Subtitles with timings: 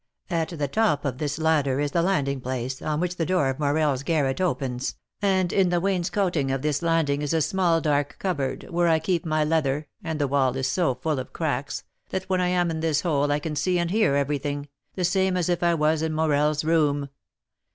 [0.31, 3.59] "At the top of this ladder is the landing place, on which the door of
[3.59, 8.65] Morel's garret opens, and in the wainscoting of this landing is a small dark cupboard,
[8.71, 12.41] where I keep my leather, and the wall is so full of cracks, that when
[12.41, 15.61] I am in this hole I can see and hear everything, the same as if
[15.61, 17.09] I was in Morel's room.